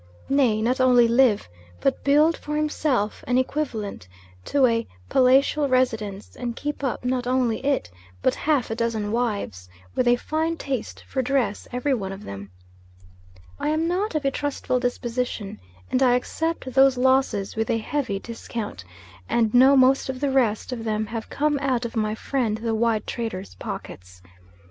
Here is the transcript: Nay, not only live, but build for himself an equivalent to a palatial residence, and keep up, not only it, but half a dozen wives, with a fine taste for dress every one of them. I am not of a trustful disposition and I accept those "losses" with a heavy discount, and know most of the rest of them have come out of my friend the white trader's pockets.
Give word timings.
Nay, 0.29 0.63
not 0.63 0.81
only 0.81 1.07
live, 1.07 1.47
but 1.79 2.03
build 2.03 2.35
for 2.35 2.55
himself 2.55 3.23
an 3.27 3.37
equivalent 3.37 4.07
to 4.45 4.65
a 4.65 4.87
palatial 5.09 5.69
residence, 5.69 6.35
and 6.35 6.55
keep 6.55 6.83
up, 6.83 7.05
not 7.05 7.27
only 7.27 7.63
it, 7.63 7.91
but 8.23 8.33
half 8.33 8.71
a 8.71 8.75
dozen 8.75 9.11
wives, 9.11 9.69
with 9.93 10.07
a 10.07 10.15
fine 10.15 10.57
taste 10.57 11.03
for 11.07 11.21
dress 11.21 11.67
every 11.71 11.93
one 11.93 12.11
of 12.11 12.23
them. 12.23 12.49
I 13.59 13.69
am 13.69 13.87
not 13.87 14.15
of 14.15 14.25
a 14.25 14.31
trustful 14.31 14.79
disposition 14.79 15.59
and 15.91 16.01
I 16.01 16.15
accept 16.15 16.73
those 16.73 16.97
"losses" 16.97 17.55
with 17.55 17.69
a 17.69 17.77
heavy 17.77 18.17
discount, 18.17 18.83
and 19.29 19.53
know 19.53 19.77
most 19.77 20.09
of 20.09 20.19
the 20.19 20.31
rest 20.31 20.71
of 20.71 20.83
them 20.83 21.05
have 21.05 21.29
come 21.29 21.59
out 21.59 21.85
of 21.85 21.95
my 21.95 22.15
friend 22.15 22.57
the 22.57 22.73
white 22.73 23.05
trader's 23.05 23.53
pockets. 23.53 24.23